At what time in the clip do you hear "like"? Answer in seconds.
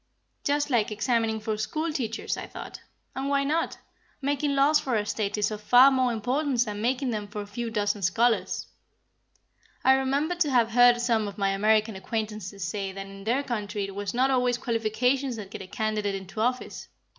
0.71-0.89